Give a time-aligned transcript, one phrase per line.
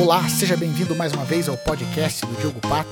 [0.00, 2.88] Olá, seja bem-vindo mais uma vez ao podcast do Diogo Pato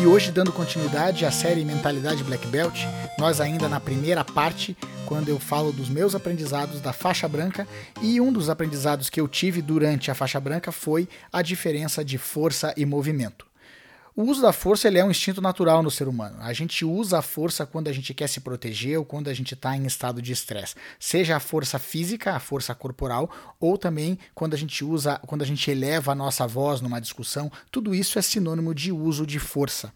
[0.00, 2.80] e hoje dando continuidade à série Mentalidade Black Belt,
[3.16, 4.76] nós ainda na primeira parte,
[5.06, 7.66] quando eu falo dos meus aprendizados da faixa branca
[8.02, 12.18] e um dos aprendizados que eu tive durante a faixa branca foi a diferença de
[12.18, 13.47] força e movimento.
[14.18, 16.38] O uso da força ele é um instinto natural no ser humano.
[16.40, 19.54] A gente usa a força quando a gente quer se proteger ou quando a gente
[19.54, 20.74] está em estado de estresse.
[20.98, 25.46] Seja a força física, a força corporal, ou também quando a gente usa, quando a
[25.46, 27.48] gente eleva a nossa voz numa discussão.
[27.70, 29.92] Tudo isso é sinônimo de uso de força.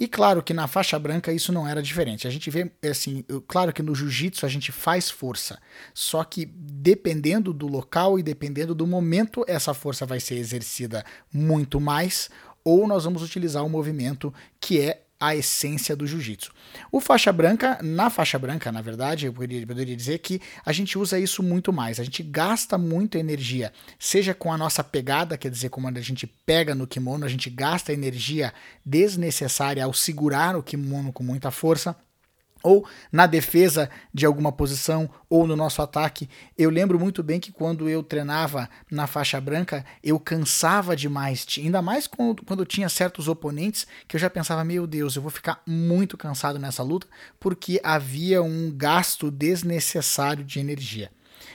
[0.00, 2.26] E claro que na faixa branca isso não era diferente.
[2.26, 5.58] A gente vê assim, claro que no jiu-jitsu a gente faz força.
[5.92, 11.78] Só que dependendo do local e dependendo do momento, essa força vai ser exercida muito
[11.78, 12.30] mais
[12.66, 16.52] ou nós vamos utilizar o movimento que é a essência do jiu-jitsu.
[16.90, 20.98] O faixa branca, na faixa branca, na verdade, eu poderia, poderia, dizer que a gente
[20.98, 22.00] usa isso muito mais.
[22.00, 26.26] A gente gasta muita energia, seja com a nossa pegada, quer dizer, como a gente
[26.26, 28.52] pega no kimono, a gente gasta energia
[28.84, 31.96] desnecessária ao segurar o kimono com muita força
[32.62, 36.28] ou na defesa de alguma posição ou no nosso ataque.
[36.56, 41.80] Eu lembro muito bem que quando eu treinava na faixa branca, eu cansava demais, ainda
[41.80, 45.62] mais quando, quando tinha certos oponentes que eu já pensava, meu Deus, eu vou ficar
[45.66, 47.06] muito cansado nessa luta,
[47.38, 51.10] porque havia um gasto desnecessário de energia.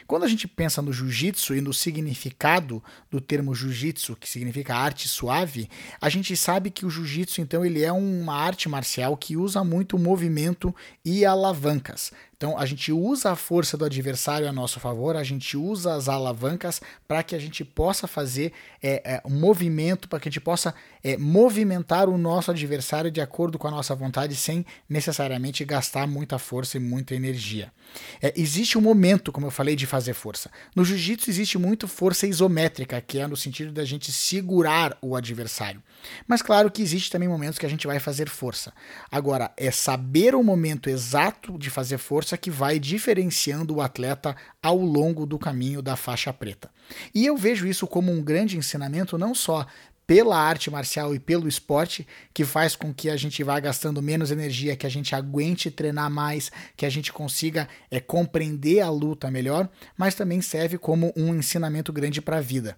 [0.08, 5.08] Quando a gente pensa no jiu-jitsu e no significado do termo jiu-jitsu, que significa arte
[5.08, 9.64] suave, a gente sabe que o jiu-jitsu então ele é uma arte marcial que usa
[9.64, 12.12] muito movimento e alavancas.
[12.42, 16.10] Então a gente usa a força do adversário a nosso favor, a gente usa as
[16.10, 20.42] alavancas para que a gente possa fazer é, é, um movimento, para que a gente
[20.42, 26.08] possa é, movimentar o nosso adversário de acordo com a nossa vontade, sem necessariamente gastar
[26.08, 27.72] muita força e muita energia.
[28.20, 30.50] É, existe um momento, como eu falei, de fazer força.
[30.76, 35.84] No jiu-jitsu existe muito força isométrica, que é no sentido da gente segurar o adversário.
[36.28, 38.74] Mas claro que existe também momentos que a gente vai fazer força.
[39.12, 44.36] Agora, é saber o momento exato de fazer força força que vai diferenciando o atleta
[44.62, 46.70] ao longo do caminho da faixa preta.
[47.14, 49.66] E eu vejo isso como um grande ensinamento não só
[50.08, 54.30] pela arte marcial e pelo esporte, que faz com que a gente vá gastando menos
[54.30, 59.32] energia, que a gente aguente treinar mais, que a gente consiga é, compreender a luta
[59.32, 62.78] melhor, mas também serve como um ensinamento grande para a vida.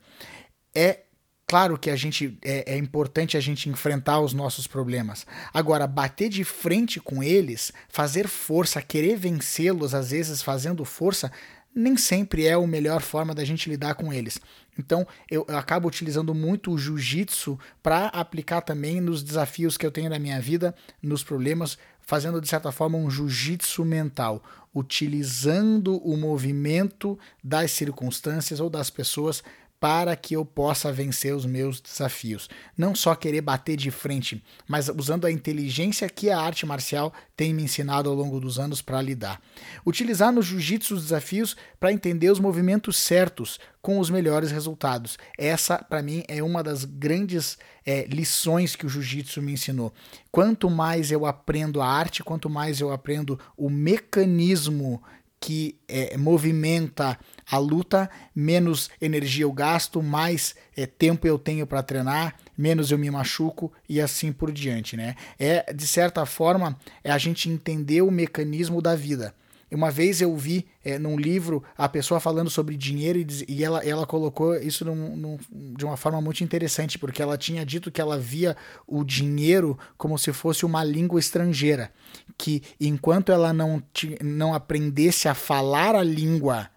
[0.75, 0.99] É
[1.45, 5.25] Claro que a gente é, é, importante a gente enfrentar os nossos problemas.
[5.53, 11.31] Agora, bater de frente com eles, fazer força, querer vencê-los, às vezes fazendo força,
[11.75, 14.39] nem sempre é a melhor forma da gente lidar com eles.
[14.77, 19.91] Então, eu, eu acabo utilizando muito o jiu-jitsu para aplicar também nos desafios que eu
[19.91, 24.43] tenho na minha vida, nos problemas, fazendo de certa forma um jiu-jitsu mental,
[24.73, 29.43] utilizando o movimento das circunstâncias ou das pessoas
[29.83, 32.49] para que eu possa vencer os meus desafios.
[32.77, 37.53] Não só querer bater de frente, mas usando a inteligência que a arte marcial tem
[37.53, 39.41] me ensinado ao longo dos anos para lidar.
[39.85, 45.17] Utilizar no jiu-jitsu os desafios para entender os movimentos certos com os melhores resultados.
[45.37, 49.93] Essa, para mim, é uma das grandes é, lições que o jiu-jitsu me ensinou.
[50.31, 55.03] Quanto mais eu aprendo a arte, quanto mais eu aprendo o mecanismo
[55.43, 57.19] que é, movimenta
[57.51, 62.97] a luta, menos energia eu gasto, mais é, tempo eu tenho para treinar, menos eu
[62.97, 65.17] me machuco e assim por diante, né?
[65.37, 69.35] É de certa forma é a gente entender o mecanismo da vida.
[69.73, 73.83] Uma vez eu vi é, num livro a pessoa falando sobre dinheiro e, e ela,
[73.83, 75.37] ela colocou isso num, num,
[75.75, 80.17] de uma forma muito interessante, porque ela tinha dito que ela via o dinheiro como
[80.17, 81.91] se fosse uma língua estrangeira,
[82.37, 83.81] que enquanto ela não,
[84.21, 86.69] não aprendesse a falar a língua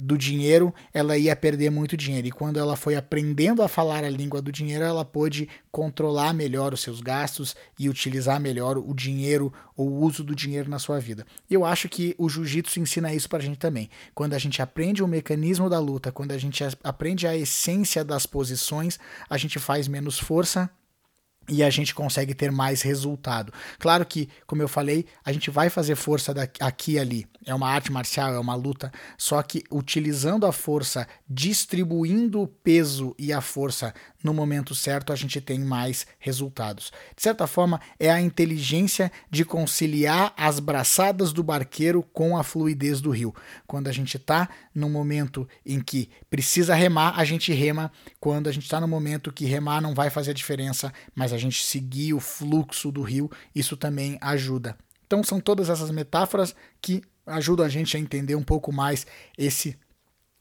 [0.00, 2.26] do dinheiro, ela ia perder muito dinheiro.
[2.26, 6.72] E quando ela foi aprendendo a falar a língua do dinheiro, ela pôde controlar melhor
[6.72, 10.98] os seus gastos e utilizar melhor o dinheiro ou o uso do dinheiro na sua
[10.98, 11.26] vida.
[11.48, 13.90] Eu acho que o jiu-jitsu ensina isso pra gente também.
[14.14, 18.26] Quando a gente aprende o mecanismo da luta, quando a gente aprende a essência das
[18.26, 18.98] posições,
[19.28, 20.70] a gente faz menos força
[21.48, 23.52] e a gente consegue ter mais resultado.
[23.78, 27.26] Claro que, como eu falei, a gente vai fazer força aqui e ali.
[27.46, 33.14] É uma arte marcial, é uma luta, só que utilizando a força, distribuindo o peso
[33.18, 36.92] e a força no momento certo, a gente tem mais resultados.
[37.16, 43.00] De certa forma, é a inteligência de conciliar as braçadas do barqueiro com a fluidez
[43.00, 43.34] do rio.
[43.66, 47.90] Quando a gente está no momento em que precisa remar, a gente rema.
[48.20, 51.64] Quando a gente está no momento que remar não vai fazer diferença, mas a gente
[51.64, 54.76] seguir o fluxo do rio, isso também ajuda.
[55.06, 59.06] Então são todas essas metáforas que ajudam a gente a entender um pouco mais
[59.36, 59.76] esse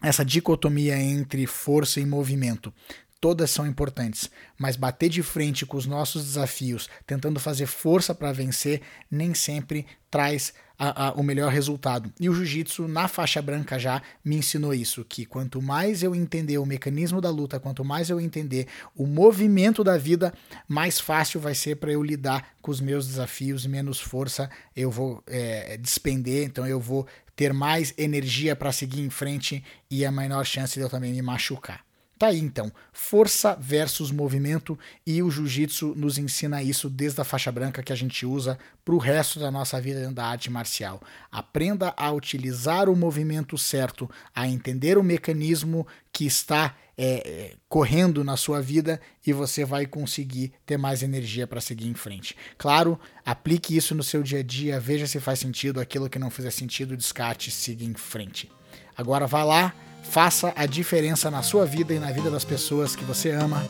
[0.02, 2.74] essa dicotomia entre força e movimento.
[3.22, 8.32] todas são importantes, mas bater de frente com os nossos desafios, tentando fazer força para
[8.32, 8.82] vencer,
[9.12, 12.12] nem sempre traz a, a, o melhor resultado.
[12.18, 16.58] E o jiu-jitsu, na faixa branca já, me ensinou isso: que quanto mais eu entender
[16.58, 20.34] o mecanismo da luta, quanto mais eu entender o movimento da vida,
[20.68, 25.22] mais fácil vai ser para eu lidar com os meus desafios, menos força eu vou
[25.28, 27.06] é, despender, então eu vou
[27.36, 31.22] ter mais energia para seguir em frente e a menor chance de eu também me
[31.22, 31.89] machucar.
[32.20, 34.78] Tá aí então, força versus movimento
[35.08, 38.94] e o jiu-jitsu nos ensina isso desde a faixa branca que a gente usa para
[38.94, 41.02] o resto da nossa vida dentro da arte marcial.
[41.32, 48.22] Aprenda a utilizar o movimento certo, a entender o mecanismo que está é, é correndo
[48.22, 52.36] na sua vida e você vai conseguir ter mais energia para seguir em frente.
[52.58, 56.30] Claro, aplique isso no seu dia a dia, veja se faz sentido, aquilo que não
[56.30, 58.52] fizer sentido, descarte siga em frente.
[58.98, 59.74] Agora vá lá
[60.04, 63.64] Faça a diferença na sua vida e na vida das pessoas que você ama.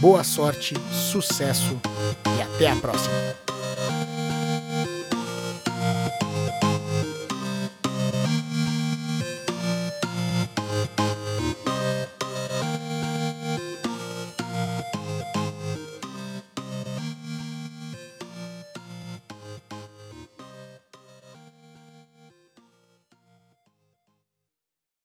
[0.00, 1.80] Boa sorte, sucesso
[2.38, 3.59] e até a próxima!